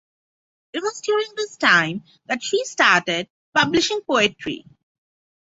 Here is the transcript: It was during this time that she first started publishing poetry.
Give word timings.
It 0.73 0.81
was 0.81 0.99
during 1.01 1.27
this 1.35 1.57
time 1.57 2.03
that 2.25 2.41
she 2.41 2.57
first 2.63 2.71
started 2.71 3.29
publishing 3.53 4.01
poetry. 4.01 4.65